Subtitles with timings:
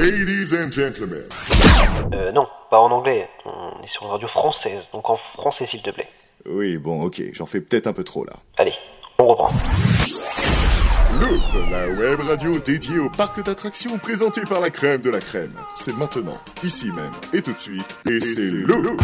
[0.00, 1.24] Ladies and gentlemen.
[2.14, 3.28] Euh, non, pas en anglais.
[3.44, 6.08] On est sur une radio française, donc en français s'il te plaît.
[6.46, 8.32] Oui, bon, ok, j'en fais peut-être un peu trop là.
[8.56, 8.72] Allez,
[9.18, 9.50] on reprend.
[11.20, 15.52] Loop, la web radio dédiée au parc d'attractions présenté par la crème de la crème.
[15.74, 19.02] C'est maintenant, ici même, et tout de suite, et c'est Loop.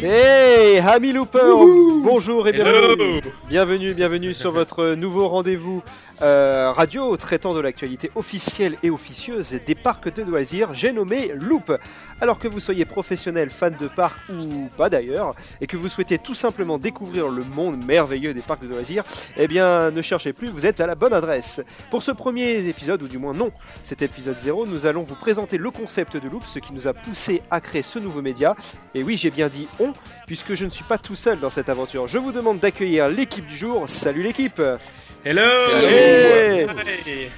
[0.00, 1.40] Hey, Ami Looper,
[2.04, 3.20] bonjour et bienvenue.
[3.48, 5.82] Bienvenue, bienvenue sur votre nouveau rendez-vous
[6.20, 10.74] euh, radio traitant de l'actualité officielle et officieuse des parcs de loisirs.
[10.74, 11.72] J'ai nommé Loop.
[12.20, 16.18] Alors que vous soyez professionnel, fan de parcs ou pas d'ailleurs, et que vous souhaitez
[16.18, 19.04] tout simplement découvrir le monde merveilleux des parcs de loisirs,
[19.36, 21.60] eh bien ne cherchez plus, vous êtes à la bonne adresse.
[21.90, 23.52] Pour ce premier épisode, ou du moins non,
[23.84, 26.92] cet épisode 0, nous allons vous présenter le concept de Loop, ce qui nous a
[26.92, 28.56] poussé à créer ce nouveau média.
[28.94, 29.87] Et oui, j'ai bien dit on,
[30.26, 32.06] puisque je ne suis pas tout seul dans cette aventure.
[32.06, 33.84] Je vous demande d'accueillir l'équipe du jour.
[33.88, 34.60] Salut l'équipe
[35.24, 35.42] Hello
[35.82, 36.66] Hey.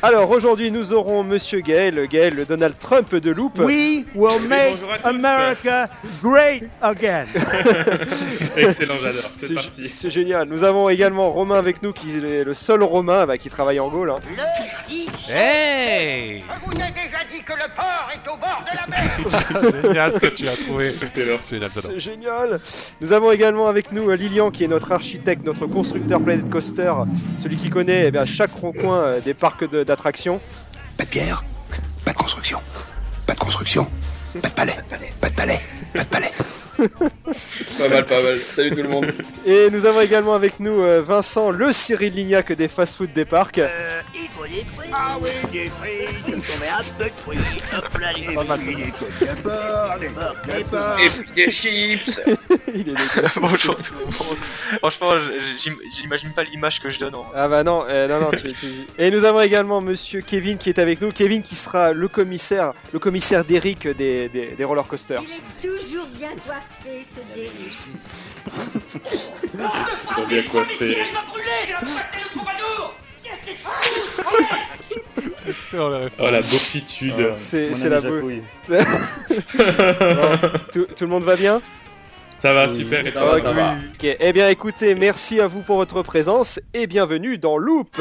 [0.02, 3.58] Alors aujourd'hui nous aurons Monsieur Gaël, Gaël le Donald Trump de Loop.
[3.58, 4.74] We will make.
[5.02, 5.88] America
[6.22, 7.24] great again.
[8.56, 9.30] Excellent, j'adore.
[9.32, 9.86] C'est C'est parti.
[9.88, 10.46] c'est génial.
[10.48, 13.88] Nous avons également Romain avec nous, qui est le seul Romain bah, qui travaille en
[13.88, 14.10] Gaule.
[14.10, 14.18] hein.
[15.32, 19.82] Hey Je vous ai déjà dit que le port est au bord de la mer
[19.82, 20.90] Génial ce que tu as trouvé.
[20.90, 22.58] C'est génial.
[23.00, 26.92] Nous avons également avec nous euh, Lilian qui est notre architecte, notre constructeur Planet Coaster,
[27.38, 30.40] celui qui connaît eh bien, chaque recoin euh, des parcs de- d'attractions.
[30.96, 31.44] Pas de pierre,
[32.04, 32.60] pas de construction.
[33.26, 33.86] Pas de construction,
[34.42, 34.74] pas de palais,
[35.20, 35.60] pas de palais,
[35.94, 36.30] pas de palais.
[36.30, 36.69] Pas
[37.88, 38.38] mal, pas mal.
[38.38, 39.12] Salut tout le monde.
[39.46, 43.58] Et nous avons également avec nous euh, Vincent, le Cyril Lignac des fast-food des parcs.
[43.58, 43.68] Euh,
[44.14, 45.70] il faut des fruits Ah oui, des un
[46.98, 47.10] peu de
[47.76, 48.28] Hop là, les des
[50.48, 50.64] des
[51.04, 52.20] Et des chips
[52.74, 52.94] Il est.
[53.40, 54.36] Bonjour tout le monde.
[54.78, 55.12] Franchement,
[55.90, 57.14] j'imagine pas l'image que je donne.
[57.14, 60.58] en- Ah bah non, euh, non, non, tu- tu- Et nous avons également Monsieur Kevin
[60.58, 61.10] qui est avec nous.
[61.10, 65.22] Kevin qui sera le commissaire, le commissaire d'Eric des, des, des roller coasters.
[65.62, 67.76] Il est toujours bien coiffé, ce Derrick.
[70.16, 70.98] T'as bien coiffé.
[75.46, 76.28] Excellent, la référence.
[76.28, 77.34] Oh la beaufitude.
[77.38, 78.00] C'est c'est la.
[78.00, 78.20] Bon,
[80.72, 81.60] tout, tout le monde va bien?
[82.38, 83.06] Ça va, super.
[83.06, 83.74] Et toi, ça va.
[83.94, 88.00] Ok, eh bien écoutez, merci à vous pour votre présence et bienvenue dans Loop.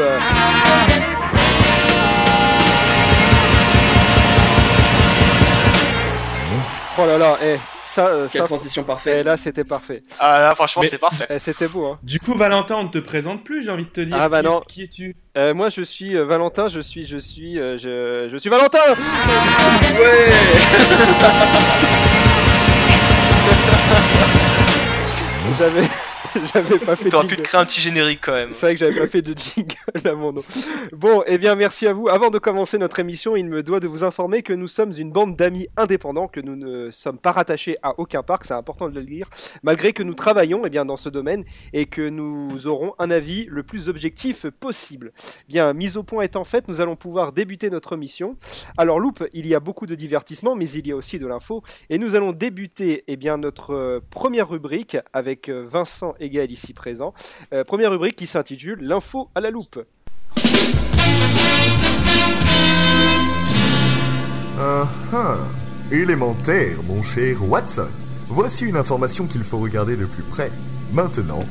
[7.01, 7.55] Oh là là, eh,
[7.85, 9.23] ça, euh, Quelle ça, transition eh, parfaite.
[9.25, 10.01] là c'était parfait.
[10.19, 11.25] Ah là, franchement, Mais- c'est parfait.
[11.29, 11.99] Eh, c'était beau, hein.
[12.03, 14.17] Du coup, Valentin, on ne te présente plus, j'ai envie de te dire.
[14.19, 14.61] Ah bah Qui- non.
[14.67, 18.37] Qui es-tu Euh, moi je suis euh, Valentin, je suis, je suis, euh, je, je
[18.37, 18.79] suis Valentin.
[25.57, 25.81] J'avais,
[26.53, 28.53] j'avais pas fait de T'aurais pu te créer un petit générique quand même.
[28.53, 30.43] C'est vrai que j'avais pas fait de jingle à mon nom.
[30.93, 32.09] Bon, eh bien merci à vous.
[32.09, 35.11] Avant de commencer notre émission, il me doit de vous informer que nous sommes une
[35.11, 38.95] bande d'amis indépendants, que nous ne sommes pas rattachés à aucun parc, c'est important de
[38.95, 39.27] le dire,
[39.63, 43.45] malgré que nous travaillons eh bien, dans ce domaine et que nous aurons un avis
[43.49, 45.11] le plus objectif possible.
[45.47, 48.37] Bien, mise au point étant faite, nous allons pouvoir débuter notre mission.
[48.77, 51.63] Alors Loop, il y a beaucoup de divertissement, mais il y a aussi de l'info.
[51.89, 56.51] Et nous allons débuter eh bien, notre euh, première rubrique avec euh, Vincent et Gaël
[56.51, 57.13] ici présents.
[57.53, 59.79] Euh, première rubrique qui s'intitule L'info à la loupe.
[64.61, 65.37] Ah ah,
[65.91, 67.87] élémentaire, mon cher Watson.
[68.27, 70.51] Voici une information qu'il faut regarder de plus près.
[70.91, 71.43] Maintenant,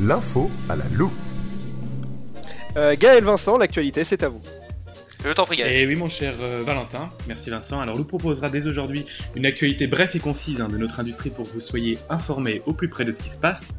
[0.00, 1.12] l'info à la loupe.
[2.76, 4.42] Euh, Gaël Vincent, l'actualité, c'est à vous.
[5.26, 5.62] Je.
[5.64, 7.80] Et oui, mon cher euh, Valentin, merci Vincent.
[7.80, 9.04] Alors, nous proposera dès aujourd'hui
[9.34, 12.72] une actualité brève et concise hein, de notre industrie pour que vous soyez informés au
[12.72, 13.74] plus près de ce qui se passe.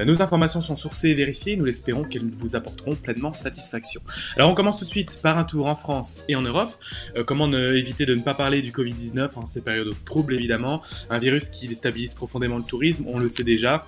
[0.00, 4.00] Euh, nos informations sont sourcées et vérifiées, nous l'espérons qu'elles vous apporteront pleinement satisfaction.
[4.34, 6.74] Alors, on commence tout de suite par un tour en France et en Europe.
[7.16, 10.82] Euh, comment éviter de ne pas parler du Covid-19 en ces périodes troubles, évidemment.
[11.10, 13.86] Un virus qui déstabilise profondément le tourisme, on le sait déjà.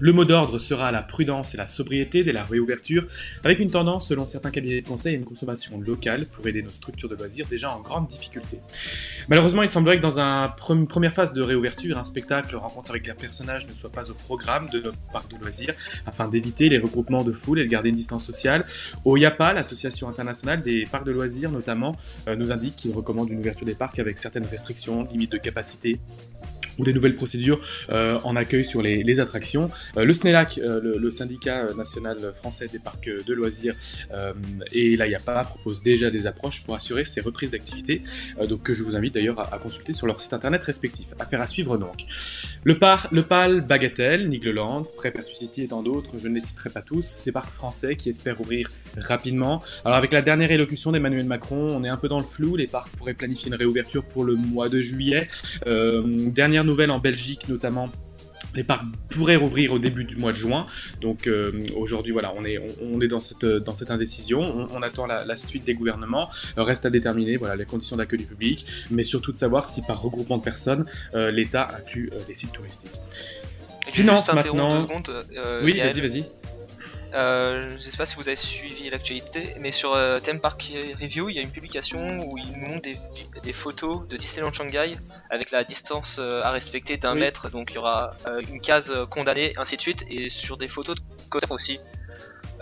[0.00, 3.06] Le mot d'ordre sera la prudence et la sobriété dès la réouverture,
[3.44, 6.70] avec une tendance, selon certains cabinets de conseil, à une consommation locale pour aider nos
[6.70, 8.60] structures de loisirs déjà en grande difficulté.
[9.28, 13.12] Malheureusement, il semblerait que dans une première phase de réouverture, un spectacle rencontre avec les
[13.12, 15.74] personnages ne soit pas au programme de notre parc de loisirs,
[16.06, 18.64] afin d'éviter les regroupements de foule et de garder une distance sociale.
[19.04, 21.94] Au IAPA, l'association internationale des parcs de loisirs notamment,
[22.26, 26.00] euh, nous indique qu'il recommande une ouverture des parcs avec certaines restrictions, limites de capacité,
[26.80, 27.60] ou des nouvelles procédures
[27.92, 29.70] euh, en accueil sur les, attractions.
[29.96, 33.74] Euh, le SNELAC, euh, le, syndicat national français des parcs de loisirs,
[34.72, 38.02] et pas propose déjà des approches pour assurer ces reprises d'activité,
[38.48, 41.08] donc que je vous invite d'ailleurs à, consulter sur leur site internet respectif.
[41.18, 42.06] Affaire à suivre donc.
[42.64, 46.70] Le, par, le PAL Bagatelle, Nigloland, Pré City et tant d'autres, je ne les citerai
[46.70, 49.62] pas tous, ces parcs français qui espèrent ouvrir rapidement.
[49.84, 52.66] Alors avec la dernière élocution d'Emmanuel Macron, on est un peu dans le flou, les
[52.66, 55.26] parcs pourraient planifier une réouverture pour le mois de juillet.
[55.66, 57.90] Euh, dernière nouvelle en Belgique notamment.
[58.54, 60.66] Les parcs pourraient rouvrir au début du mois de juin,
[61.00, 64.66] donc euh, aujourd'hui voilà, on est, on, on, est dans cette, dans cette indécision, on,
[64.76, 66.28] on attend la, la, suite des gouvernements,
[66.58, 69.82] euh, reste à déterminer voilà, les conditions d'accueil du public, mais surtout de savoir si
[69.82, 70.84] par regroupement de personnes,
[71.14, 72.98] euh, l'État inclut les sites touristiques.
[73.92, 74.86] Finance maintenant.
[75.36, 76.24] Euh, oui, vas-y, vas-y.
[77.14, 81.28] Euh, je sais pas si vous avez suivi l'actualité, mais sur euh, Theme Park Review,
[81.28, 82.96] il y a une publication où ils montrent des,
[83.42, 84.96] des photos de Disneyland Shanghai
[85.28, 87.20] avec la distance euh, à respecter d'un oui.
[87.20, 90.68] mètre, donc il y aura euh, une case condamnée, ainsi de suite, et sur des
[90.68, 91.80] photos de coaster aussi.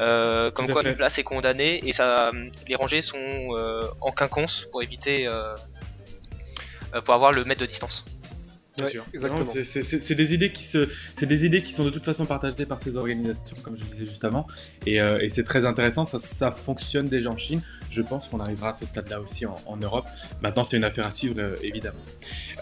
[0.01, 2.31] Euh, comme quoi une place est condamnée et ça,
[2.69, 3.49] les rangées sont
[4.01, 5.29] en quinconce pour éviter
[7.05, 8.05] pour avoir le mètre de distance.
[8.79, 9.05] Bien ouais, sûr.
[9.13, 9.45] Exactement.
[9.45, 12.81] C'est des idées qui se, c'est des idées qui sont de toute façon partagées par
[12.81, 14.47] ces organisations, comme je le disais juste avant,
[14.87, 16.05] et, euh, et c'est très intéressant.
[16.05, 17.61] Ça, ça, fonctionne déjà en Chine.
[17.91, 20.07] Je pense qu'on arrivera à ce stade-là aussi en, Europe.
[20.43, 21.99] Maintenant, c'est une affaire à suivre, euh, évidemment.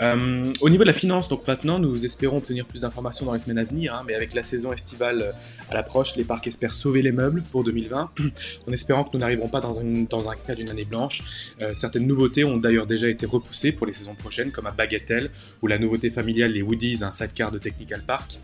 [0.03, 3.39] Euh, au niveau de la finance, donc maintenant, nous espérons obtenir plus d'informations dans les
[3.39, 5.33] semaines à venir, hein, mais avec la saison estivale euh,
[5.71, 8.11] à l'approche, les parcs espèrent sauver les meubles pour 2020,
[8.69, 11.53] en espérant que nous n'arriverons pas dans, un cas d'une année blanche.
[11.75, 15.31] Certaines nouveautés ont d'ailleurs déjà été repoussées pour les saisons prochaines, comme à Bagatelle,
[15.63, 18.39] où la nouveauté familiale les Woodies, un sidecar de Technical Park,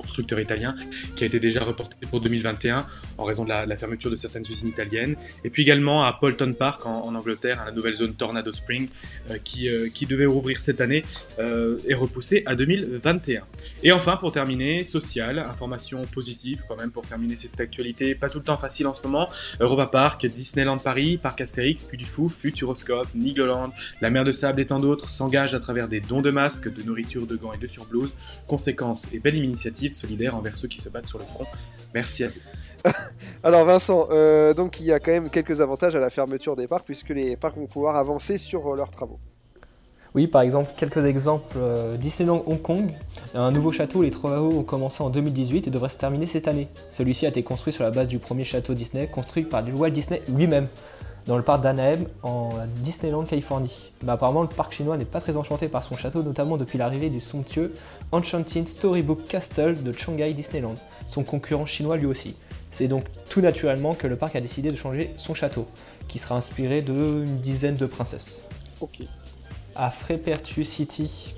[0.00, 0.74] constructeur italien,
[1.16, 2.86] qui a été déjà reporté pour 2021
[3.18, 5.16] en raison de la, fermeture de certaines usines italiennes.
[5.44, 8.88] Et puis également à Polton Park en, Angleterre, la nouvelle zone Tornado Spring,
[9.30, 11.04] euh, qui, euh, qui devait rouvrir cette année,
[11.38, 13.44] euh, est repoussée à 2021.
[13.82, 18.38] Et enfin, pour terminer, social, information positive quand même pour terminer cette actualité, pas tout
[18.38, 19.28] le temps facile en ce moment.
[19.60, 24.60] Europa Park, Disneyland Paris, Parc Astérix, Puy du Fou, Futuroscope, Nigloland, la mer de sable
[24.60, 27.58] et tant d'autres s'engagent à travers des dons de masques, de nourriture, de gants et
[27.58, 28.14] de surblouses.
[28.46, 31.46] Conséquence et belle initiative solidaire envers ceux qui se battent sur le front.
[31.94, 32.40] Merci à vous.
[33.42, 36.66] Alors Vincent, euh, donc il y a quand même quelques avantages à la fermeture des
[36.66, 39.18] parcs puisque les parcs vont pouvoir avancer sur euh, leurs travaux.
[40.14, 41.56] Oui, par exemple, quelques exemples.
[41.56, 42.92] Euh, Disneyland Hong Kong,
[43.34, 46.68] un nouveau château, les travaux ont commencé en 2018 et devraient se terminer cette année.
[46.90, 50.22] Celui-ci a été construit sur la base du premier château Disney, construit par Walt Disney
[50.34, 50.66] lui-même,
[51.26, 53.90] dans le parc d'Anaheim, en Disneyland, Californie.
[54.02, 57.10] Bah, apparemment, le parc chinois n'est pas très enchanté par son château, notamment depuis l'arrivée
[57.10, 57.72] du somptueux
[58.12, 60.74] Enchanting Storybook Castle de Shanghai Disneyland,
[61.06, 62.36] son concurrent chinois lui aussi.
[62.72, 65.66] C'est donc tout naturellement que le parc a décidé de changer son château,
[66.08, 68.42] qui sera inspiré d'une dizaine de princesses.
[68.80, 69.02] Ok.
[69.76, 71.34] À Frépertu City,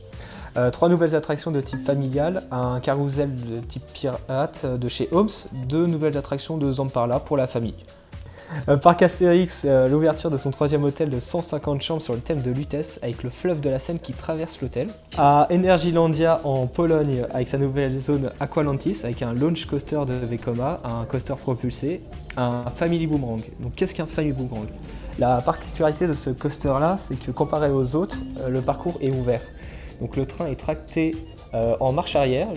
[0.57, 5.31] euh, trois nouvelles attractions de type familial, un carrousel de type pirate de chez Holmes,
[5.67, 7.75] deux nouvelles attractions de Zamparla pour la famille.
[8.69, 12.41] Euh, Parc Astérix, euh, l'ouverture de son troisième hôtel de 150 chambres sur le thème
[12.41, 14.89] de Lutèce avec le fleuve de la Seine qui traverse l'hôtel.
[15.19, 20.81] À Energylandia en Pologne avec sa nouvelle zone Aqualantis avec un launch coaster de Vekoma,
[20.85, 22.03] un coaster propulsé,
[22.37, 23.43] un Family Boomerang.
[23.61, 24.69] Donc qu'est-ce qu'un Family Boomerang?
[25.19, 29.13] La particularité de ce coaster là, c'est que comparé aux autres, euh, le parcours est
[29.13, 29.43] ouvert.
[30.01, 31.15] Donc le train est tracté
[31.53, 32.49] en marche arrière,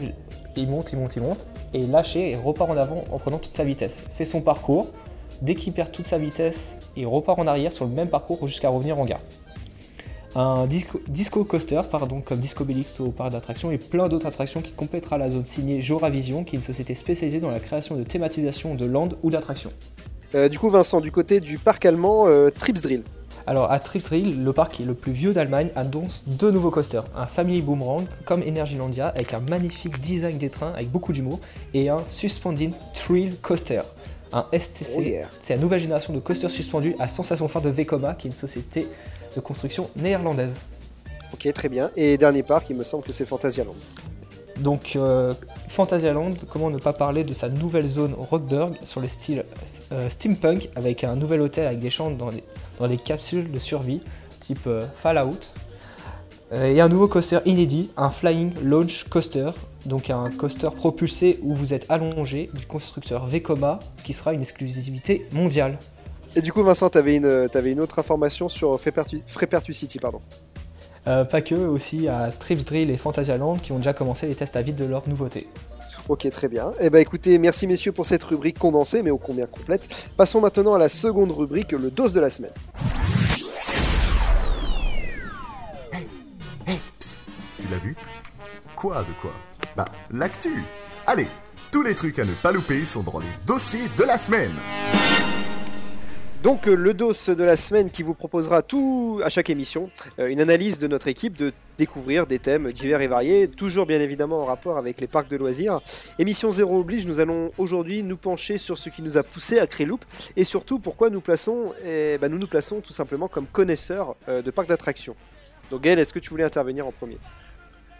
[0.56, 3.56] il monte, il monte, il monte, et lâché et repart en avant en prenant toute
[3.56, 3.92] sa vitesse.
[4.18, 4.88] Fait son parcours,
[5.42, 8.70] Dès qu'il perd toute sa vitesse, il repart en arrière sur le même parcours jusqu'à
[8.70, 9.20] revenir en gare.
[10.36, 14.62] Un disco, disco coaster, pardon, comme Disco Bellix au parc d'attractions et plein d'autres attractions
[14.62, 18.04] qui complétera la zone signée Joravision, qui est une société spécialisée dans la création de
[18.04, 19.72] thématisation de land ou d'attractions.
[20.34, 23.04] Euh, du coup, Vincent, du côté du parc allemand, euh, Trips Drill.
[23.48, 27.28] Alors à Trips Drill, le parc le plus vieux d'Allemagne annonce deux nouveaux coasters, un
[27.28, 31.40] Family Boomerang comme Energylandia avec un magnifique design des trains avec beaucoup d'humour
[31.76, 33.82] et un Suspending Thrill Coaster
[34.36, 34.92] un STC.
[34.96, 35.30] Oh yeah.
[35.42, 38.36] C'est la nouvelle génération de coasters suspendus à sensation forte de Vekoma, qui est une
[38.36, 38.88] société
[39.36, 40.52] de construction néerlandaise.
[41.34, 41.90] Ok, très bien.
[41.96, 43.76] Et dernier parc, il me semble que c'est Phantasialand.
[44.60, 45.34] Donc, euh,
[45.70, 49.44] Phantasialand, comment ne pas parler de sa nouvelle zone Rockburg sur le style
[49.92, 52.44] euh, steampunk, avec un nouvel hôtel avec des chambres dans des,
[52.80, 54.02] dans des capsules de survie,
[54.42, 55.40] type euh, Fallout.
[56.54, 59.52] et un nouveau coaster inédit, un Flying Launch Coaster,
[59.86, 65.28] donc un coaster propulsé où vous êtes allongé du constructeur Vekoma qui sera une exclusivité
[65.34, 65.78] mondiale.
[66.36, 70.22] Et du coup Vincent, tu avais, avais, une autre information sur Frépertu, City, pardon.
[71.08, 74.56] Euh, pas que, aussi à Trips Drill et Phantasialand qui ont déjà commencé les tests
[74.56, 75.48] à vide de leurs nouveautés.
[76.10, 76.72] Ok, très bien.
[76.80, 80.10] Eh ben écoutez, merci messieurs pour cette rubrique condensée mais ô combien complète.
[80.18, 82.54] Passons maintenant à la seconde rubrique, le dose de la semaine.
[85.94, 86.08] Hey,
[86.68, 86.80] hey,
[87.60, 87.96] tu l'as vu?
[88.76, 89.32] Quoi de quoi?
[89.76, 90.64] Bah, l'actu
[91.06, 91.28] Allez,
[91.70, 94.54] tous les trucs à ne pas louper sont dans les dossiers de la semaine
[96.44, 100.28] Donc euh, le dos de la semaine qui vous proposera tout à chaque émission, euh,
[100.28, 104.44] une analyse de notre équipe de découvrir des thèmes divers et variés, toujours bien évidemment
[104.44, 105.82] en rapport avec les parcs de loisirs.
[106.20, 109.68] Émission zéro oblige, nous allons aujourd'hui nous pencher sur ce qui nous a poussé à
[109.68, 109.88] créer
[110.38, 114.42] et surtout pourquoi nous plaçons, eh ben, nous nous plaçons tout simplement comme connaisseurs euh,
[114.42, 115.18] de parcs d'attractions.
[115.70, 117.18] Donc Gaël, est-ce que tu voulais intervenir en premier?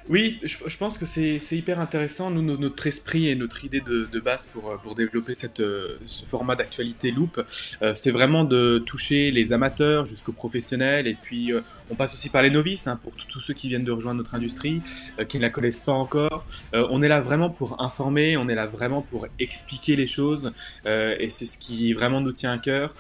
[0.08, 4.20] Oui, je, pense que c'est hyper intéressant, nous, no- notre esprit et notre idée de,
[4.20, 7.42] base pour, euh, pour développer cette, euh, ce format d'actualité loop,
[7.82, 11.52] euh, c'est vraiment de toucher les amateurs jusqu'aux professionnels, et puis
[11.90, 14.36] on passe aussi par les novices, hein, pour tous- ceux qui viennent de rejoindre notre
[14.36, 14.84] industrie,
[15.28, 16.46] qui ne la connaissent pas encore.
[16.74, 20.52] On est là vraiment pour informer, on est là vraiment pour expliquer les choses,
[20.86, 22.94] et c'est ce qui vraiment nous tient à cœur.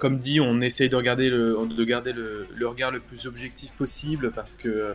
[0.00, 4.94] Comme dit, on essaye de garder le, le regard le plus objectif possible, parce que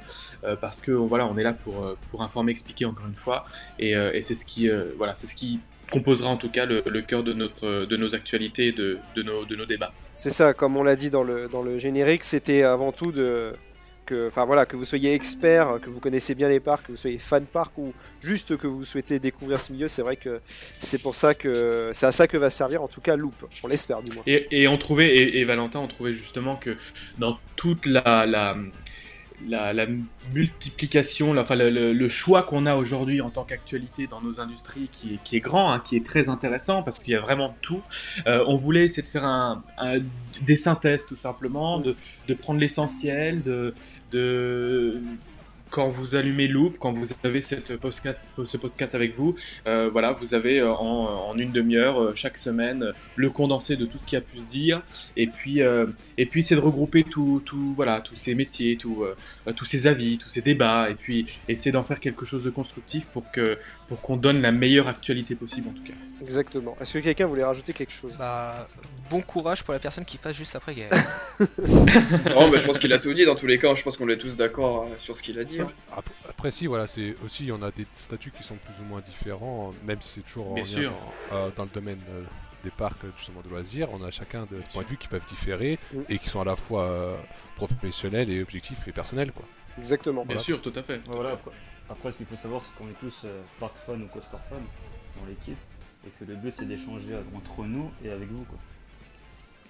[0.62, 3.46] parce que voilà, on est là pour, euh, pour informer, expliquer encore une fois,
[3.80, 5.60] et, euh, et c'est ce qui euh, voilà, c'est ce qui
[5.92, 9.24] composera en tout cas le, le cœur de notre de nos actualités, et de, de
[9.24, 9.94] nos de nos débats.
[10.14, 13.54] C'est ça, comme on l'a dit dans le, dans le générique, c'était avant tout de
[14.08, 16.98] que, enfin voilà, que vous soyez expert, que vous connaissez bien les parcs, que vous
[16.98, 19.90] soyez fan parc ou juste que vous souhaitez découvrir ce milieu.
[19.90, 23.02] C'est vrai que c'est pour ça que c'est à ça que va servir en tout
[23.02, 23.36] cas Loop.
[23.64, 24.24] On l'espère du moins.
[24.26, 26.78] Et, et on trouvait et, et Valentin, on trouvait justement que
[27.18, 28.56] dans toute la la,
[29.46, 29.74] la,
[30.34, 35.16] multiplication, la- enfin le, choix qu'on a aujourd'hui en tant qu'actualité dans nos industries, qui
[35.16, 37.82] est, qui est grand, hein, qui est très intéressant parce qu'il y a vraiment tout.
[38.26, 40.00] euh, on voulait essayer de faire un, un-
[40.42, 41.96] des synthèses tout simplement, de,
[42.28, 43.44] de prendre l'essentiel,
[44.12, 45.02] de
[45.70, 49.36] quand vous allumez Loop, quand vous avez cette podcast, ce podcast avec vous,
[49.68, 54.00] euh, voilà, vous avez euh, en, une demi-heure euh, chaque semaine le condensé de tout
[54.00, 54.82] ce qui a pu se dire,
[55.16, 55.62] et puis
[56.44, 59.06] c'est de regrouper tout, tout voilà tous ces métiers, tous
[59.64, 63.30] ces avis, tous ces débats, et puis essayer d'en faire quelque chose de constructif pour
[63.32, 65.94] que pour qu'on donne la meilleure actualité possible en tout cas.
[66.22, 66.76] Exactement.
[66.82, 68.14] Est-ce que quelqu'un voulait rajouter quelque chose?
[68.20, 68.54] Bah,
[69.10, 70.92] bon courage pour la personne qui passe juste après Gaël.
[72.36, 73.74] Non, mais je pense qu'il a tout dit dans tous les cas.
[73.76, 75.60] Je pense qu'on est tous d'accord euh, sur ce qu'il a dit.
[75.62, 75.72] hein.
[75.96, 79.02] Après, après, si, voilà, c'est aussi, on a des statuts qui sont plus ou moins
[79.02, 80.94] différents, même si c'est toujours Bien sûr.
[81.34, 82.24] Euh, dans le domaine euh,
[82.64, 83.88] des parcs justement de loisirs.
[83.94, 86.02] On a chacun des points de vue qui peuvent différer Mm.
[86.10, 87.16] et qui sont à la fois euh,
[87.56, 89.46] professionnels et objectifs et personnels, quoi.
[89.78, 90.26] Exactement.
[90.26, 91.02] Bien sûr, tout à fait.
[91.08, 91.52] Voilà, après,
[91.90, 94.58] après, ce qu'il faut savoir, c'est qu'on est tous euh, park fun ou coaster fun
[95.20, 95.58] dans l'équipe,
[96.06, 98.44] et que le but c'est d'échanger entre nous et avec vous.
[98.46, 98.58] Quoi.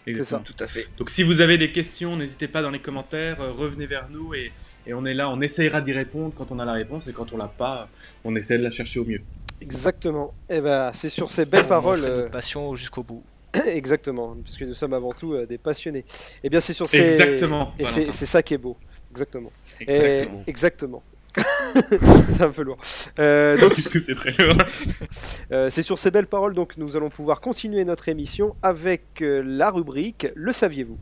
[0.06, 0.42] Exactement.
[0.44, 0.88] Tout à fait.
[0.98, 4.34] Donc si vous avez des questions, n'hésitez pas dans les commentaires, euh, revenez vers nous
[4.34, 4.52] et,
[4.86, 7.34] et on est là, on essayera d'y répondre quand on a la réponse et quand
[7.34, 7.90] on l'a pas,
[8.24, 9.22] on essaie de la chercher au mieux.
[9.60, 10.34] Exactement.
[10.50, 12.04] Et ben c'est sur ces belles paroles.
[12.04, 13.24] Euh, passion jusqu'au bout.
[13.66, 16.06] Exactement, puisque nous sommes avant tout euh, des passionnés.
[16.44, 18.78] Et bien c'est sur ces Exactement, et c'est ça qui est beau.
[19.12, 19.52] Exactement.
[19.82, 21.04] Et- Exactement.
[22.30, 22.78] c'est un peu lourd.
[23.20, 24.56] Euh, donc, c'est très lourd?
[25.52, 29.42] euh, c'est sur ces belles paroles donc nous allons pouvoir continuer notre émission avec euh,
[29.46, 30.98] la rubrique Le saviez-vous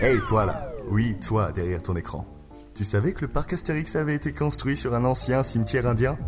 [0.00, 2.26] Hey toi là, oui toi derrière ton écran.
[2.74, 6.18] Tu savais que le parc Astérix avait été construit sur un ancien cimetière indien?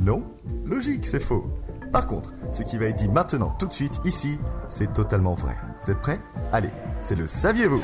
[0.00, 0.24] Non?
[0.66, 1.46] Logique, c'est faux.
[1.92, 5.56] Par contre, ce qui va être dit maintenant tout de suite ici, c'est totalement vrai.
[5.82, 6.20] Vous êtes prêts?
[6.52, 6.70] Allez,
[7.00, 7.82] c'est le saviez-vous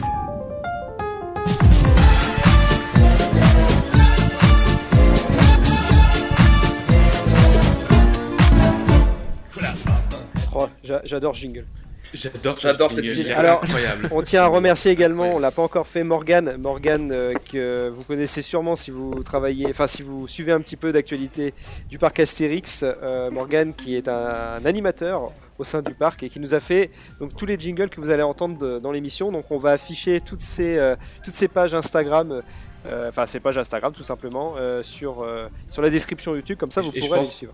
[11.04, 11.66] J'adore jingle.
[12.12, 13.32] J'adore ce J'adore jingle, cette fille.
[13.32, 14.08] Alors, incroyable.
[14.10, 16.56] On tient à remercier également, on l'a pas encore fait, Morgane.
[16.56, 20.74] Morgane, euh, que vous connaissez sûrement si vous travaillez, enfin si vous suivez un petit
[20.76, 21.54] peu d'actualité
[21.88, 22.84] du parc Astérix.
[22.84, 26.90] Euh, Morgane, qui est un, animateur au sein du parc et qui nous a fait
[27.20, 29.30] donc tous les jingles que vous allez entendre de- dans l'émission.
[29.30, 32.42] Donc on va afficher toutes ces, euh, toutes ces pages Instagram.
[32.86, 36.70] euh, Enfin, ces pages Instagram tout simplement euh, sur, euh, sur la description YouTube, comme
[36.72, 37.52] ça vous Et pourrez les pense- suivre.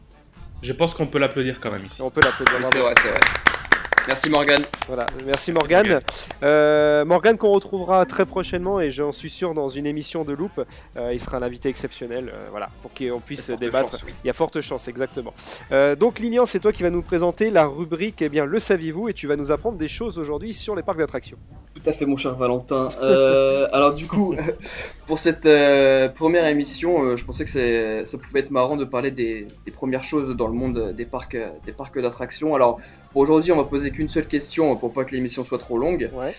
[0.67, 2.03] Je pense qu'on peut l'applaudir quand même ici.
[2.03, 2.57] On peut l'applaudir.
[2.73, 3.21] C'est vrai, c'est vrai.
[4.07, 4.61] Merci Morgan.
[4.87, 5.99] Voilà, merci Morgane.
[6.45, 10.65] Euh, Morgane qu'on retrouvera très prochainement et j'en suis sûr dans une émission de Loop.
[10.97, 13.91] Euh, il sera un invité exceptionnel, euh, voilà, pour qu'on puisse débattre.
[13.91, 14.13] chance, oui.
[14.23, 15.35] Il y a forte chance, exactement.
[15.73, 19.09] Euh, donc Lilian, c'est toi qui vas nous présenter la rubrique, eh bien, le saviez-vous,
[19.09, 21.39] et tu vas nous apprendre des choses aujourd'hui sur les parcs d'attractions.
[21.77, 22.89] Tout à fait, mon cher Valentin.
[23.03, 24.35] Euh, alors, du coup,
[25.07, 29.11] pour cette euh, première émission, euh, je pensais que ça pouvait être marrant de parler
[29.11, 31.37] des, des premières choses dans le monde des parcs,
[31.67, 32.55] des parcs d'attractions.
[32.55, 32.81] Alors,
[33.17, 36.11] aujourd'hui, on va poser qu'une seule question pour pas que l'émission soit trop longue.
[36.15, 36.35] Ouais.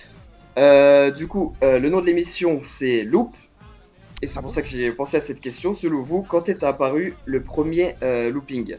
[0.58, 3.36] Euh, du coup, euh, le nom de l'émission, c'est Loop.
[4.22, 5.74] Et c'est Ah pour bon ça que j'ai pensé à cette question.
[5.74, 8.78] Selon vous, quand est apparu le premier euh, looping?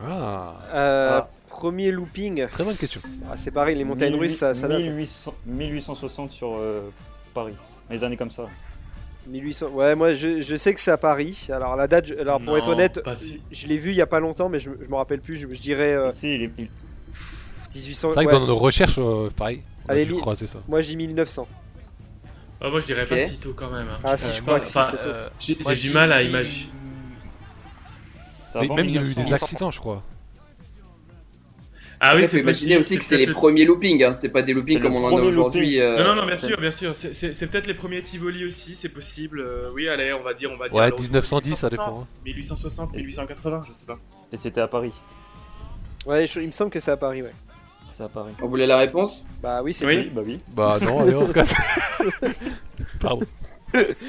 [0.00, 1.28] Ah, Euh, Ah.
[1.48, 2.46] Premier looping.
[2.46, 3.00] très bonne question.
[3.28, 4.80] Ah, c'est pareil, les montagnes russes, ça, ça date.
[4.82, 6.82] 1800 1860 sur euh,
[7.34, 7.54] Paris,
[7.90, 8.46] les années comme ça.
[9.28, 9.68] 1800.
[9.68, 11.46] Ouais, moi je, je sais que c'est à Paris.
[11.52, 13.42] Alors la date, je- alors pour Non, être honnête, si.
[13.50, 15.36] je l'ai vu il y a pas longtemps, mais je, je me rappelle plus.
[15.36, 16.68] Je, je dirais euh, Si, il est- il-
[17.74, 18.08] 1800.
[18.10, 20.58] C'est vrai que dans nos recherches, euh, pareil, Allez, mi- croiser ça.
[20.68, 21.46] Moi je dis 1900.
[22.60, 23.86] Ah, moi je dirais pas si tôt quand même.
[23.88, 23.98] hein.
[24.04, 25.08] Ah, si, je Euh, crois que si, enfin, c'est tôt.
[25.08, 26.72] euh, J'ai je du mal à imaginer.
[28.74, 29.22] même il y a eu 1900.
[29.24, 30.02] des accidents, je crois.
[32.00, 34.14] Ah oui, c'est faut imaginer aussi que c'est les premiers loopings, hein.
[34.14, 35.80] c'est pas des loopings comme on en a aujourd'hui.
[35.80, 36.94] euh, Non, non, non, bien sûr, bien sûr.
[36.94, 39.40] C'est- peut-être les premiers Tivoli aussi, c'est possible.
[39.40, 40.76] Euh, oui, allez, on va dire, on va dire.
[40.76, 43.98] Ouais, alors, 1910, ça dépend, 1860, 1860, 1880, je sais pas.
[44.32, 44.92] Et c'était à Paris.
[46.06, 47.32] Ouais, je- il me semble que c'est à Paris, ouais.
[47.96, 48.32] C'est à Paris.
[48.40, 49.24] On voulait la réponse?
[49.42, 50.08] Bah oui, c'est Oui.
[50.14, 50.38] Bah oui.
[50.54, 51.52] Bah non, allez, on se casse.
[53.00, 53.26] Pardon.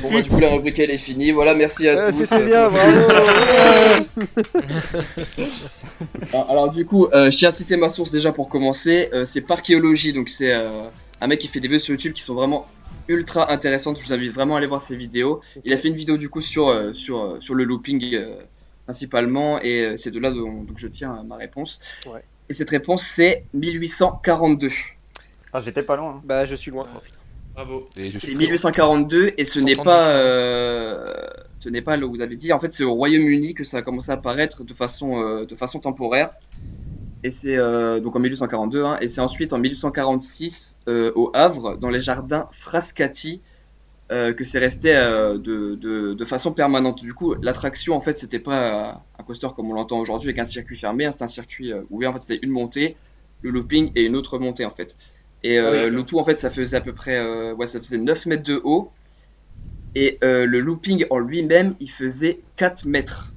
[0.02, 1.32] Bon, bah, du coup, la rubrique elle est finie.
[1.32, 2.18] Voilà, merci à Ah, tous.
[2.18, 3.00] C'était euh, bien, bravo.
[6.50, 9.10] Alors, du coup, euh, je tiens à citer ma source déjà pour commencer.
[9.14, 10.88] Euh, c'est Parchéologie, donc c'est euh,
[11.22, 12.68] un mec qui fait des vidéos sur YouTube qui sont vraiment
[13.08, 13.98] ultra intéressantes.
[14.00, 15.42] Je vous invite vraiment à aller voir ses vidéos.
[15.66, 18.36] Il a fait une vidéo du coup sur, euh, sur, euh, sur le looping euh,
[18.86, 21.80] principalement, et euh, c'est de là dont donc je tiens à ma réponse.
[22.06, 22.24] Ouais.
[22.50, 24.70] Et cette réponse c'est 1842.
[25.54, 26.16] Ah, j'étais pas loin.
[26.18, 26.22] hein.
[26.24, 26.86] Bah je suis loin.
[27.60, 27.90] Bravo.
[27.98, 31.14] Et je C'est suis 1842 et ce n'est pas, euh,
[31.60, 32.54] ce n'est pas là où vous avez dit.
[32.54, 35.56] En fait, c'est au Royaume-Uni que ça a commencé à apparaître de façon, euh, de
[35.56, 36.32] façon temporaire.
[37.26, 41.76] Et c'est euh, donc en 1842, hein, et c'est ensuite en 1846 euh, au Havre,
[41.76, 43.42] dans les jardins Frascati,
[44.10, 47.02] euh, que c'est resté euh, de, de, de façon permanente.
[47.02, 50.46] Du coup, l'attraction, en fait, c'était pas un coaster comme on l'entend aujourd'hui avec un
[50.46, 52.12] circuit fermé, hein, c'était un circuit ouvert.
[52.12, 52.96] En fait, c'était une montée,
[53.42, 54.96] le looping et une autre montée, en fait.
[55.44, 57.80] Et euh, oui, le tout, en fait, ça faisait à peu près, euh, ouais, ça
[57.80, 58.92] faisait 9 mètres de haut.
[59.96, 63.32] Et euh, le looping en lui-même, il faisait 4 mètres.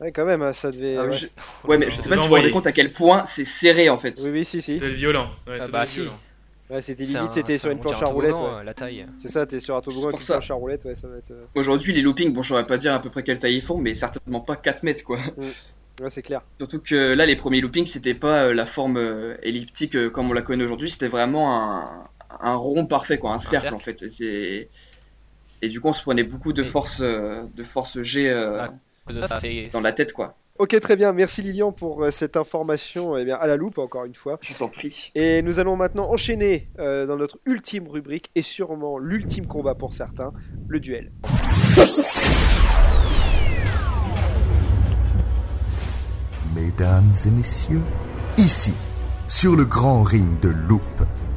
[0.00, 0.96] Ouais, quand même, ça devait.
[0.98, 1.12] Ah ouais.
[1.12, 1.26] je-
[1.66, 3.88] Ouais, mais je sais pas si vous vous rendez compte à quel point c'est serré
[3.88, 4.20] en fait.
[4.22, 4.72] Oui, oui, si, si.
[4.74, 5.30] C'était violent.
[5.46, 6.00] Ouais, Ah ça bah, si.
[6.00, 6.18] violent.
[6.70, 8.64] Ouais, c'était limite, c'était sur un- une planche à toboggan, ouais.
[8.64, 9.06] la taille.
[9.16, 11.30] C'est ça, t'es sur un toboggan avec une planche à roulettes, ouais, ça va être.
[11.30, 13.62] euh, Aujourd'hui, les loopings, bon, je saurais pas dire à peu près quelle taille ils
[13.62, 15.18] font, mais certainement pas 4 mètres quoi.
[16.02, 16.42] Ouais, c'est clair.
[16.58, 20.28] Surtout que là, les premiers loopings, c'était pas euh, la forme euh, elliptique euh, comme
[20.30, 22.08] on la connaît aujourd'hui, c'était vraiment un,
[22.40, 23.74] un rond parfait, quoi, un cercle, cercle.
[23.76, 24.02] en fait.
[24.02, 24.68] Et, c'est-
[25.62, 28.74] et du coup, on se prenait beaucoup de force, de force G euh, Ah.
[29.72, 30.34] Dans la tête, quoi.
[30.58, 31.12] Ok, très bien.
[31.12, 34.38] Merci Lilian pour cette information eh bien, à la loupe, encore une fois.
[34.40, 35.10] Je t'en prie.
[35.14, 39.94] Et nous allons maintenant enchaîner euh, dans notre ultime rubrique et sûrement l'ultime combat pour
[39.94, 40.32] certains,
[40.68, 41.12] le duel.
[46.54, 47.82] Mesdames et messieurs,
[48.38, 48.74] ici,
[49.26, 50.82] sur le grand ring de Loop,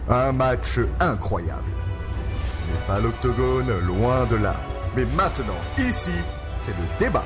[0.10, 1.64] un match incroyable.
[2.54, 4.56] Ce n'est pas l'octogone, loin de là.
[4.96, 6.12] Mais maintenant, ici,
[6.56, 7.26] c'est le débat.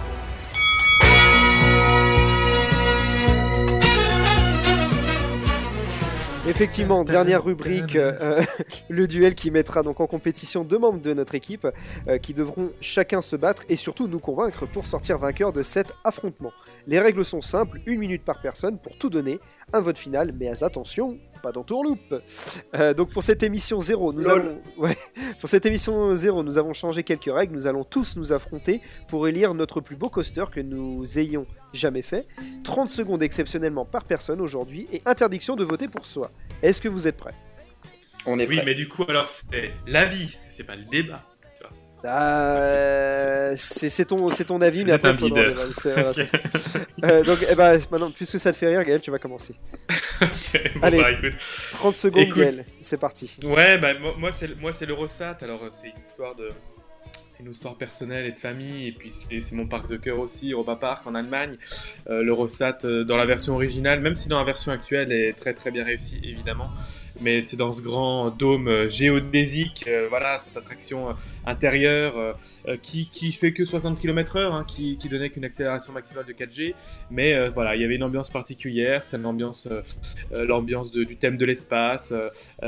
[6.47, 8.41] Effectivement, dernière rubrique, euh,
[8.89, 11.67] le duel qui mettra donc en compétition deux membres de notre équipe
[12.07, 15.93] euh, qui devront chacun se battre et surtout nous convaincre pour sortir vainqueur de cet
[16.03, 16.51] affrontement.
[16.87, 19.39] Les règles sont simples, une minute par personne pour tout donner,
[19.73, 22.15] un vote final, mais attention, pas d'entourloupe.
[22.75, 24.61] Euh, donc pour cette émission 0, nous Lol.
[24.77, 24.97] ouais,
[25.39, 29.27] pour cette émission 0, nous avons changé quelques règles, nous allons tous nous affronter pour
[29.27, 32.27] élire notre plus beau coaster que nous ayons jamais fait.
[32.63, 36.31] 30 secondes exceptionnellement par personne aujourd'hui et interdiction de voter pour soi.
[36.61, 37.35] Est-ce que vous êtes prêts?
[38.25, 41.23] On est Oui, mais du coup, alors c'est l'avis, c'est pas le débat.
[42.03, 46.37] Euh, c'est ton, avis, mais après, faudra voilà, ça.
[47.03, 49.55] Euh, donc, eh ben, maintenant, puisque ça te fait rire, Gaël, tu vas commencer.
[50.21, 50.27] Bon,
[50.83, 50.99] Allez.
[50.99, 51.37] bah, écoute.
[51.71, 52.37] 30 secondes, Écoute.
[52.37, 53.37] Gaël, c'est parti.
[53.43, 55.37] Ouais, bah moi, c'est l'Eurosat.
[55.41, 56.49] Alors euh, c'est une histoire de
[57.27, 60.51] c'est une histoire personnelle et de famille et puis c'est mon parc de cœur aussi,
[60.51, 61.57] Europa Park en Allemagne.
[62.09, 65.71] Euh, L'Eurosat dans la version originale, même si dans la version actuelle est très très
[65.71, 66.69] bien réussi évidemment,
[67.21, 71.13] mais c'est dans ce grand dôme euh, géodésique, euh, voilà cette attraction euh,
[71.45, 72.35] intérieure
[72.67, 76.33] euh, qui, qui fait que 60 km/h, hein, qui, qui donnait qu'une accélération maximale de
[76.33, 76.73] 4G,
[77.09, 79.69] mais euh, voilà il y avait une ambiance particulière, c'est l'ambiance
[80.33, 82.13] l'ambiance de- du thème de l'espace.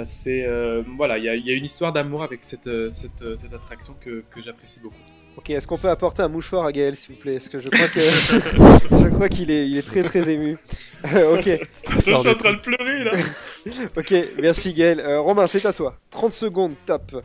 [0.06, 3.38] c'est euh, voilà, il y, a- il y a une histoire d'amour avec cette, cette,
[3.38, 4.96] cette attraction que, que j'apprécie beaucoup.
[5.36, 7.34] Ok, est-ce qu'on peut apporter un mouchoir à Gaël, s'il vous plaît?
[7.34, 8.00] Parce que je crois que
[9.04, 10.58] je crois qu'il est, il est très très ému.
[11.04, 11.50] Ok.
[11.98, 13.12] je suis en train de pleurer là.
[13.98, 15.00] ok, merci Gaël.
[15.00, 15.96] Euh, Romain, c'est à toi.
[16.12, 17.24] 30 secondes, top.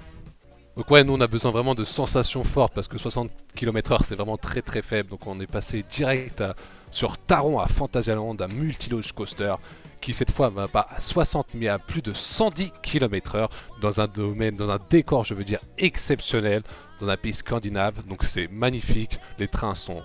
[0.76, 4.14] Donc ouais, nous on a besoin vraiment de sensations fortes parce que 60 km/h c'est
[4.14, 5.08] vraiment très très faible.
[5.10, 6.54] Donc on est passé direct à-
[6.92, 9.56] sur Taron à Fantasyland, un multiloge coaster
[10.00, 13.48] qui cette fois va pas à 60 mais à plus de 110 km/h
[13.80, 16.62] dans un domaine, dans un décor je veux dire exceptionnel,
[17.00, 18.06] dans un pays scandinave.
[18.06, 20.00] Donc c'est magnifique, les trains sont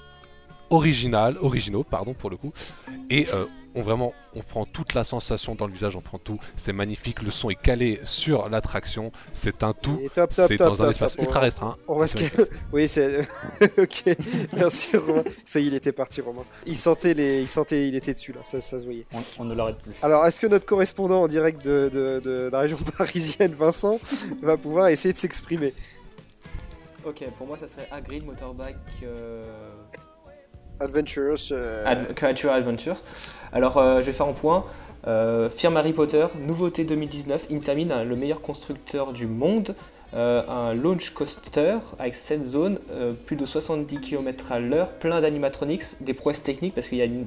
[0.72, 2.52] original, originaux pardon pour le coup.
[3.12, 6.40] Et euh, on vraiment, on prend toute la sensation dans le visage, on prend tout.
[6.56, 9.12] C'est magnifique, le son est calé sur l'attraction.
[9.32, 10.00] C'est un tout.
[10.14, 11.26] Top, C'est dans un top, espace top.
[11.26, 11.78] ultra On- restreint.
[11.88, 12.18] On va se.
[12.72, 13.22] Oui, c'est.
[13.78, 14.04] ok,
[14.54, 15.24] merci Romain.
[15.46, 16.44] Ça y est, il était parti, Romain.
[16.66, 17.42] Il sentait les.
[17.42, 19.06] Il sentait, il était dessus là, ça, ça se voyait.
[19.14, 19.94] On, on ne l'arrête plus.
[20.02, 24.00] Alors, est-ce que notre correspondant en direct de, de- de la région parisienne, Vincent,
[24.42, 25.74] va pouvoir essayer de s'exprimer?
[27.06, 29.73] Ok, pour moi ça serait Hagrid Motorbike euh,
[30.80, 31.36] Adventures.
[31.52, 32.98] euh, Ad- Creature Adventures.
[33.52, 34.66] Alors euh, je vais faire en point.
[35.06, 39.76] Euh, firme Harry Potter, nouveauté 2019, Intamin, hein, le meilleur constructeur du monde.
[40.16, 45.20] Euh, un launch coaster avec 7 zones, euh, plus de 70 km à l'heure, plein
[45.22, 47.26] d'animatronics, des prouesses techniques parce qu'il y a une-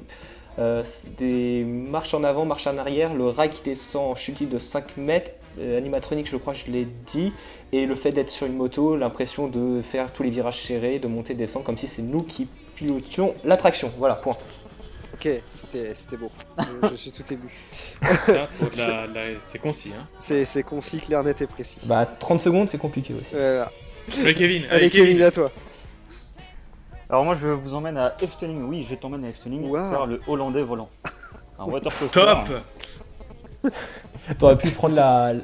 [1.19, 4.97] des marches en avant, marches en arrière, le rail qui descend en chute de 5
[4.97, 5.29] mètres,
[5.59, 7.31] animatronique je crois je l'ai dit,
[7.73, 11.07] et le fait d'être sur une moto, l'impression de faire tous les virages serrés, de
[11.07, 13.91] monter, descendre comme si c'est nous qui pilotions l'attraction.
[13.97, 14.37] Voilà, point.
[15.13, 16.29] Ok, c'était c'était beau.
[16.83, 17.49] je, je suis tout ému.
[18.19, 19.91] C'est concis.
[19.97, 20.07] Hein.
[20.19, 21.79] C'est c'est concis, clair, net et précis.
[21.85, 23.31] Bah 30 secondes c'est compliqué aussi.
[23.33, 23.71] Voilà.
[24.21, 25.23] Allez, Kevin, Allez, allez, Kevin, Kevin.
[25.23, 25.51] à toi.
[27.09, 29.89] Alors moi je vous emmène à Efteling, oui je t'emmène à Efteling Wow.
[29.89, 30.89] faire le Hollandais volant.
[31.57, 31.65] Un.
[32.11, 32.49] Top
[34.39, 35.33] T'aurais pu prendre la.
[35.33, 35.41] Non,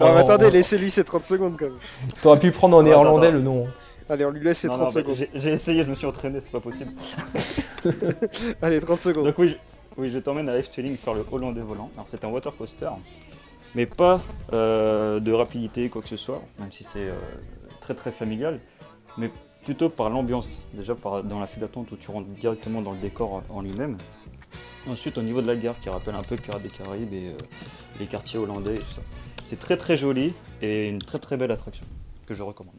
[0.00, 1.78] mais en- attendez, laissez-lui ses 30 secondes quand même.
[2.22, 3.68] T'aurais pu prendre en néerlandais le nom.
[4.08, 5.28] Allez, on lui laisse ses Non, 30 non, mais secondes.
[5.34, 6.92] j'ai- essayé, je me suis entraîné, c'est pas possible.
[8.62, 9.24] Allez, 30 secondes.
[9.24, 9.56] Donc oui, je,
[10.00, 11.90] oui, je t'emmène à Efteling faire le Hollandais volant.
[11.94, 12.88] Alors c'est un water coaster,
[13.74, 14.20] mais pas
[14.52, 17.14] euh, de rapidité quoi que ce soit, même si c'est euh,
[17.80, 18.60] très très familial,
[19.18, 19.30] mais
[19.64, 20.62] plutôt par l'ambiance.
[20.74, 23.98] Déjà par, dans la file d'attente où tu rentres directement dans le décor en lui-même.
[24.88, 27.36] Ensuite au niveau de la gare qui rappelle un peu Pirates des Caraïbes et euh,
[27.98, 29.02] les quartiers hollandais et tout ça.
[29.42, 31.84] C'est très très joli et une très très belle attraction
[32.26, 32.74] que je recommande.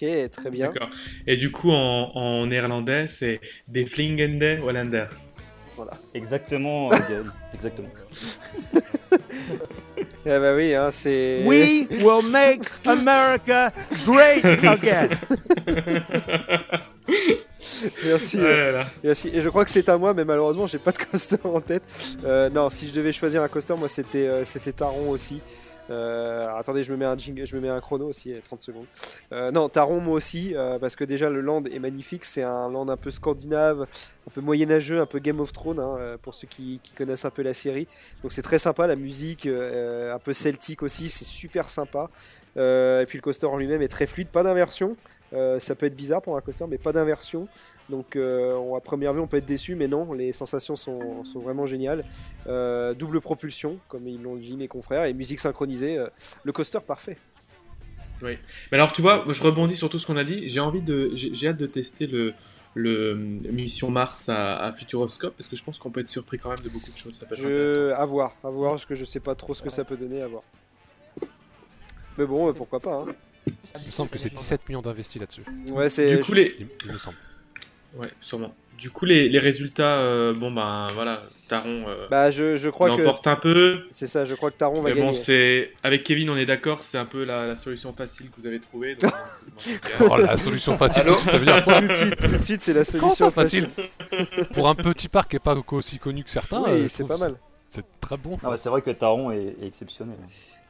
[0.00, 0.68] Ok, très bien.
[0.72, 0.90] D'accord.
[1.26, 5.06] Et du coup, en, en néerlandais, c'est des Flingende Hollander.
[5.76, 5.92] Voilà.
[6.14, 7.88] Exactement, Gaël, exactement.
[10.26, 11.42] Eh bah oui, hein, c'est.
[11.46, 13.72] We will make America
[14.04, 15.08] great again.
[18.04, 18.38] Merci.
[18.38, 18.86] Ah euh, là là.
[19.02, 19.30] merci.
[19.32, 21.82] Et je crois que c'est à moi, mais malheureusement, j'ai pas de coaster en tête.
[22.24, 25.40] Euh, non, si je devais choisir un coaster, moi, c'était euh, c'était Taron aussi.
[25.90, 28.60] Euh, attendez, je me mets un jingle, je me mets un chrono aussi, euh, 30
[28.60, 28.86] secondes.
[29.32, 32.24] Euh, non, Taron, moi aussi, euh, parce que déjà le land est magnifique.
[32.24, 35.96] C'est un land un peu scandinave, un peu moyenâgeux, un peu Game of Thrones, hein,
[35.98, 37.88] euh, pour ceux qui, qui connaissent un peu la série.
[38.22, 42.10] Donc c'est très sympa, la musique, euh, un peu celtique aussi, c'est super sympa.
[42.56, 44.96] Euh, et puis le coaster en lui-même est très fluide, pas d'inversion.
[45.32, 47.46] Euh, ça peut être bizarre pour un coaster, mais pas d'inversion.
[47.88, 51.22] Donc euh, on- à première vue, on peut être déçu, mais non, les sensations sont,
[51.24, 52.04] sont vraiment géniales.
[52.48, 55.98] Euh, double propulsion, comme ils l'ont dit mes confrères, et musique synchronisée.
[56.44, 57.16] le coaster parfait.
[58.22, 58.36] Oui.
[58.70, 60.48] Mais alors, tu vois, je rebondis sur tout ce qu'on a dit.
[60.48, 62.34] J'ai envie de, j'ai hâte de tester le,
[62.74, 66.50] le Mission Mars à, à Futuroscope parce que je pense qu'on peut être surpris quand
[66.50, 67.14] même de beaucoup de choses.
[67.14, 67.76] Ça peut être intéressant.
[67.76, 67.90] Je...
[67.92, 70.20] À voir, à voir, parce que je sais pas trop ce que ça peut donner,
[70.22, 70.42] à voir.
[72.18, 73.06] Mais bon, pourquoi pas.
[73.08, 73.14] hein.
[73.46, 75.42] Il me semble que c'est 17 millions d'investis là-dessus.
[75.72, 76.06] Ouais, c'est.
[76.16, 77.16] Du coup, les, Il, il me semble.
[77.96, 78.54] ouais, sûrement.
[78.78, 82.88] Du coup, les, les résultats, euh, bon ben voilà, Taron euh, Bah, je, je crois
[82.88, 83.02] que.
[83.02, 83.82] l'emporte un peu.
[83.90, 86.82] C'est ça, je crois que Taron va Mais bon, c'est avec Kevin, on est d'accord,
[86.82, 88.94] c'est un peu la, la solution facile que vous avez trouvée.
[88.94, 89.12] donc,
[90.00, 92.62] Oh, la solution facile, Allô ça veut dire quoi tout de suite, tout de suite,
[92.62, 93.68] c'est la solution facile
[94.54, 97.18] Pour un petit parc qui n'est pas aussi connu que certains, Oui, euh, c'est pas
[97.18, 97.36] mal.
[97.70, 98.36] C'est très bon.
[98.42, 100.16] Ah ouais, c'est vrai que Taron est, est exceptionnel.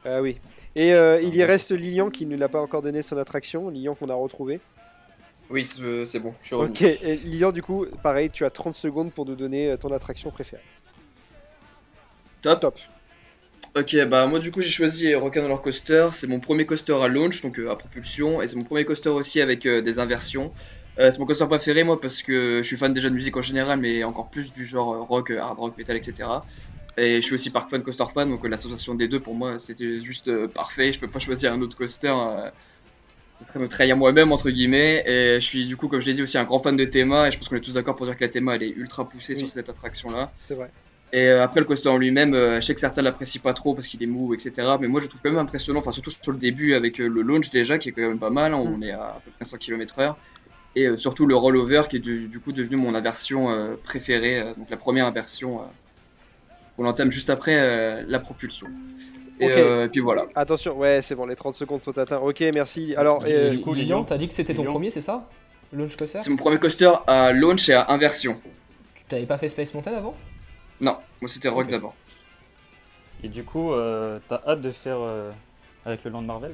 [0.05, 0.37] Ah oui.
[0.75, 3.69] Et euh, il y reste Lilian qui ne l'a pas encore donné son attraction.
[3.69, 4.59] Lilian qu'on a retrouvé.
[5.49, 6.71] Oui, c'est c'est bon, je suis revenu.
[6.71, 9.91] Ok, et Lilian, du coup, pareil, tu as 30 secondes pour nous donner euh, ton
[9.91, 10.63] attraction préférée.
[12.41, 12.59] Top.
[12.59, 12.79] Top.
[13.75, 17.07] Ok, bah moi du coup j'ai choisi Rock'n Roller Coaster, c'est mon premier coaster à
[17.07, 20.51] launch, donc euh, à propulsion, et c'est mon premier coaster aussi avec euh, des inversions.
[20.99, 23.41] Euh, c'est mon coaster préféré moi parce que je suis fan déjà de musique en
[23.41, 26.27] général, mais encore plus du genre euh, rock, euh, hard rock, metal, etc.
[26.97, 29.59] Et je suis aussi park fan, coaster fan, donc euh, l'association des deux pour moi
[29.59, 32.09] c'était juste euh, parfait, je peux pas choisir un autre coaster.
[32.09, 32.49] euh,
[33.41, 36.13] ça serait me trahir moi-même entre guillemets et je suis du coup comme je l'ai
[36.13, 38.05] dit aussi un grand fan de Théma et je pense qu'on est tous d'accord pour
[38.05, 40.69] dire que la Théma elle est ultra poussée sur cette attraction là C'est vrai.
[41.11, 44.01] et après, le coaster en lui-même, je sais que certains l'apprécient pas trop parce qu'il
[44.03, 44.53] est mou, etc.
[44.79, 47.49] Mais moi, je trouve quand même impressionnant, enfin, surtout sur le début avec le launch
[47.49, 48.53] déjà, qui est quand même pas mal.
[48.53, 50.15] hein, on est à, à peu près 100 km/h.
[50.77, 54.77] Et surtout le rollover, qui est du, du coup devenu mon inversion préférée, donc la
[54.77, 55.61] première inversion
[56.79, 58.67] euh, qu'on entame juste après euh, la propulsion.
[59.39, 60.27] Et, euh, et puis voilà.
[60.35, 62.19] Attention, ouais, c'est bon, les 30 secondes sont atteints.
[62.19, 62.95] Ok, merci.
[62.95, 65.27] Alors, Et euh, du coup, Lilian, t'as dit que c'était ton premier, c'est ça?
[65.73, 66.19] Launch coaster?
[66.21, 68.37] C'est mon premier coaster à launch et à inversion.
[68.95, 70.15] Tu t'avais pas fait Space Mountain avant?
[70.81, 71.95] Non, moi c'était Rock d'abord.
[73.23, 75.31] Et du coup, euh, t'as hâte de faire euh,
[75.85, 76.51] avec le Land Marvel?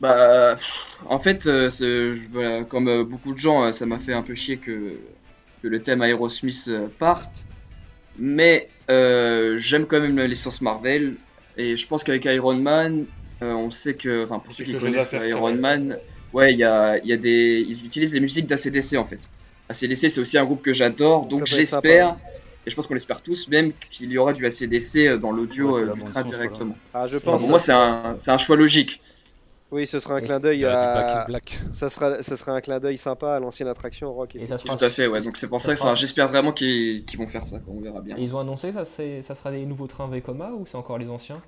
[0.00, 4.14] Bah, pff, en fait, euh, voilà, comme euh, beaucoup de gens, euh, ça m'a fait
[4.14, 4.96] un peu chier que,
[5.62, 7.44] que le thème Aerosmith euh, parte.
[8.18, 11.14] Mais euh, j'aime quand même la licence Marvel.
[11.56, 13.04] Et je pense qu'avec Iron Man,
[13.42, 15.54] euh, on sait que, enfin pour ceux qui connaissent faire, Iron.
[15.54, 15.98] Man,
[16.32, 19.20] ouais, il y a, il y a des, ils utilisent les musiques d'ACDC en fait.
[19.68, 22.16] ACDC c'est aussi un groupe que j'adore, donc j'espère,
[22.66, 25.82] et je pense qu'on l'espère tous, même qu'il y aura du ACDC dans l'audio Ouais,
[25.82, 26.76] euh, la du train directement.
[26.94, 27.40] Ah, je Enfin, pense.
[27.42, 29.00] pour moi c'est un, c'est un choix logique.
[29.72, 31.26] Oui, ce sera un clin d'œil à.
[31.72, 34.36] Ça sera, ça sera un clin d'œil sympa à l'ancienne attraction rock.
[34.36, 34.76] Et ça effectivement.
[34.76, 35.22] Tout à fait, ouais.
[35.22, 37.58] Donc c'est pour Ça ça que, fera- enfin, j'espère vraiment qu'ils qu'ils vont faire ça,
[37.58, 38.16] quoi, on verra bien.
[38.18, 40.98] Et ils ont annoncé ça, c'est- ça sera des nouveaux trains Vekoma ou c'est encore
[40.98, 41.42] les anciens?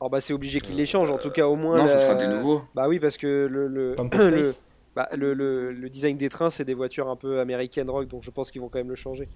[0.00, 1.78] Alors bah c'est obligé qu'ils les changent, en tout cas au moins.
[1.78, 2.62] Non, la- ça sera des nouveaux.
[2.74, 4.54] Bah oui, parce que le le, le,
[4.94, 8.22] bah, le, le- le design des trains, c'est des voitures un peu américaines rock, donc
[8.22, 9.28] je pense qu'ils vont quand même le changer.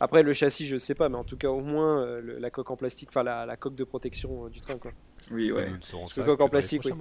[0.00, 2.50] Après le châssis, je sais pas, mais en tout cas au moins euh, le- la
[2.50, 4.92] coque en plastique, enfin la, la coque de protection euh, du train quoi.
[5.30, 5.68] Oui, ouais.
[5.90, 6.92] Parce que coque que en plastique, oui.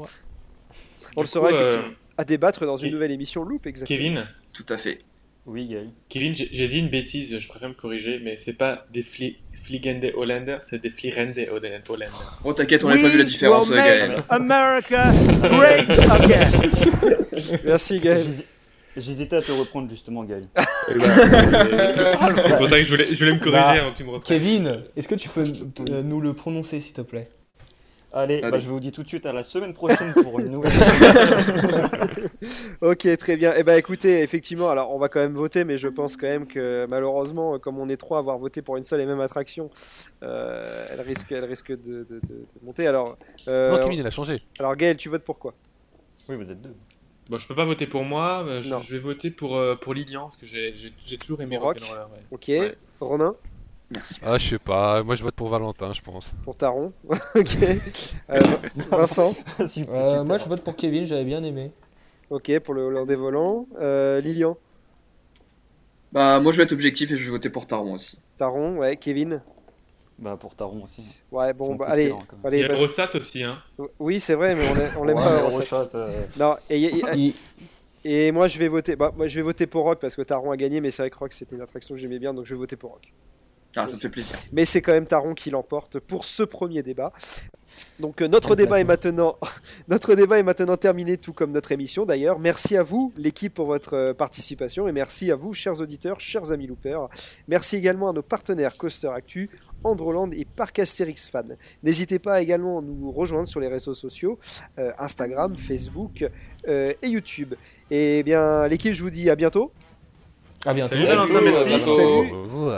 [1.18, 1.94] On le saura euh, effectivement.
[2.18, 3.98] À débattre dans une Ke- nouvelle émission Loop, exactement.
[3.98, 5.00] Kevin, Tout à fait.
[5.46, 5.90] Oui, Gaël.
[6.08, 10.12] Kevin, j'ai dit une bêtise, je préfère me corriger, mais c'est pas des Fli Fliegende
[10.16, 12.12] Holländer, c'est des Flirende Holländer.
[12.46, 14.16] Oh, t'inquiète, on n'a pas vu la différence, Gaël.
[14.30, 16.62] America great again.
[17.66, 18.26] Merci Gaël.
[18.96, 20.48] J'hési- J'hésitais à te reprendre justement, Gaël.
[22.38, 24.10] C'est pour ça que je voulais, je voulais me corriger Bah, avant que tu me
[24.12, 24.40] reprennes.
[24.40, 25.44] Kevin, est-ce que tu peux
[25.90, 27.30] euh, nous le prononcer s'il te plaît?
[28.16, 28.52] Allez, Allez.
[28.52, 30.72] bah, je vous dis tout de suite à la semaine prochaine pour une nouvelle.
[32.82, 33.54] Ok, très bien.
[33.58, 36.46] Eh ben écoutez, effectivement, alors on va quand même voter, mais je pense quand même
[36.46, 39.70] que malheureusement, comme on est trois à avoir voté pour une seule et même attraction,
[40.24, 42.86] euh, elle risque, elle risque de, de- de- de monter.
[42.88, 44.36] Alors, euh, Non, Kevin, il a changé.
[44.60, 45.54] alors Gaël, tu votes pour quoi?
[46.28, 46.76] Oui, vous êtes deux.
[47.34, 50.22] Bon, je peux pas voter pour moi, euh, je, vais voter pour, euh, pour Lilian,
[50.22, 51.80] parce que j'ai toujours aimé Rock.
[51.80, 52.04] Rock'n'Roller.
[52.14, 52.20] Ouais.
[52.30, 52.44] Ok.
[52.48, 52.78] Ouais.
[53.00, 53.36] Romain,
[53.90, 54.20] Merci.
[54.24, 55.02] Ah, je sais pas.
[55.02, 56.32] Moi, je vote pour Valentin, je pense.
[56.44, 56.94] pour Taron.
[57.36, 57.58] ok.
[58.30, 58.40] Euh,
[58.92, 59.36] Vincent,
[59.68, 60.24] Super, Euh.
[60.24, 61.72] Moi je vote pour Kevin, j'avais bien aimé.
[62.30, 63.66] ok, pour le Hollandais volant.
[63.82, 64.56] Euh, Lilian,
[66.12, 68.20] Bah, moi je vais être objectif et je vais voter pour Taron aussi.
[68.38, 68.96] Taron, ouais.
[68.96, 69.42] Kevin,
[70.20, 71.02] Bah, pour Taron aussi.
[71.32, 72.12] ouais, C'est bon, bah, allez.
[72.12, 72.40] hein, même.
[72.44, 73.58] Il allez y a parce- Rossat aussi, hein.
[74.00, 75.42] Oui, c'est vrai, mais on l'a- on l'aime Ouais, pas.
[75.50, 75.90] Rossat.
[75.96, 77.34] Euh, Non, et, et-
[78.06, 80.52] et- moi je vais voter, bah, moi je vais voter pour Rock parce que Taron
[80.52, 82.54] a gagné, mais c'est vrai que Rock c'était une attraction que j'aimais bien, donc je
[82.54, 83.12] vais voter pour Rock.
[83.76, 84.38] Ah, ça me fait plaisir.
[84.52, 87.12] Mais c'est quand même Taron qui l'emporte pour ce premier débat.
[88.00, 89.36] Donc euh, notre débat est maintenant
[89.88, 92.38] notre débat est maintenant terminé, tout comme notre émission d'ailleurs.
[92.38, 96.52] Merci à vous l'équipe pour votre euh, participation et merci à vous chers auditeurs, chers
[96.52, 97.10] amis loopers.
[97.48, 99.50] Merci également à nos partenaires Coaster Actu,
[99.84, 101.56] Androland et Parc Astérix Fan.
[101.84, 104.40] N'hésitez pas également à nous rejoindre sur les réseaux sociaux
[104.80, 106.26] euh, Instagram, Facebook
[106.68, 107.56] euh, et YouTube.
[107.92, 109.72] Et bien l'équipe, je vous dis à bientôt.
[110.66, 110.90] À bientôt.
[110.90, 111.80] Salut Valentin, merci.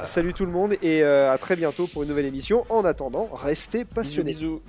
[0.03, 0.33] Salut.
[0.33, 2.65] Tout le monde et euh, à très bientôt pour une nouvelle émission.
[2.69, 4.33] En attendant, restez passionnés.
[4.33, 4.61] bisous.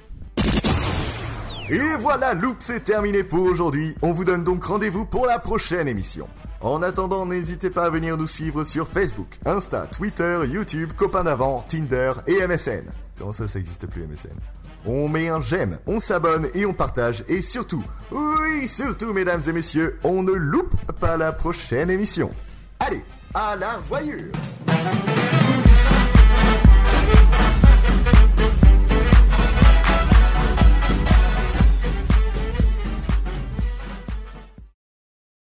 [1.68, 3.94] Et voilà, Loop, c'est terminé pour aujourd'hui.
[4.03, 6.29] On vous donne donc rendez-vous pour la prochaine émission.
[6.66, 11.64] En attendant, n'hésitez pas à venir nous suivre sur Facebook, Insta, Twitter, YouTube, Copain d'avant,
[11.68, 12.87] Tinder et MSN.
[13.16, 14.35] Comment ça, ça existe plus MSN
[14.85, 17.22] On met un j'aime, on s'abonne et on partage.
[17.29, 22.33] Et surtout, oui, surtout, mesdames et messieurs, on ne loupe pas la prochaine émission.
[22.81, 24.33] Allez, à la voyure